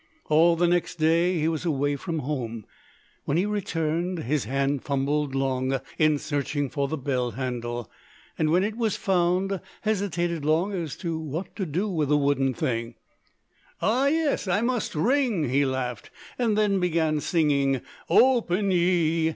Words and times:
All 0.29 0.55
the 0.55 0.65
next 0.67 0.95
day 0.95 1.37
he 1.39 1.47
was 1.47 1.63
away 1.63 1.95
from 1.95 2.17
home. 2.17 2.65
When 3.25 3.37
he 3.37 3.45
returned 3.45 4.17
his 4.23 4.45
hand 4.45 4.83
fumbled 4.83 5.35
long 5.35 5.79
in 5.99 6.17
searching 6.17 6.71
for 6.71 6.87
the 6.87 6.97
bell 6.97 7.29
handle, 7.33 7.87
and 8.35 8.49
when 8.49 8.63
it 8.63 8.75
was 8.75 8.95
found 8.95 9.61
hesitated 9.81 10.43
long 10.43 10.73
as 10.73 10.95
to 10.95 11.19
what 11.19 11.55
to 11.55 11.67
do 11.67 11.87
with 11.87 12.09
the 12.09 12.17
wooden 12.17 12.51
thing. 12.55 12.95
"Ah, 13.79 14.07
yes! 14.07 14.47
I 14.47 14.61
must 14.61 14.95
ring," 14.95 15.49
he 15.49 15.65
laughed, 15.65 16.09
and 16.39 16.57
then 16.57 16.79
began 16.79 17.19
singing, 17.19 17.81
"Open—ye!" 18.09 19.29